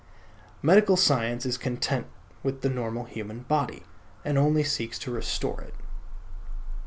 Medical 0.63 0.97
science 0.97 1.45
is 1.45 1.59
content 1.59 2.07
with 2.41 2.61
the 2.61 2.69
normal 2.71 3.03
human 3.03 3.41
body, 3.41 3.83
and 4.25 4.35
only 4.35 4.63
seeks 4.63 4.97
to 4.97 5.11
restore 5.11 5.61
it. 5.61 5.75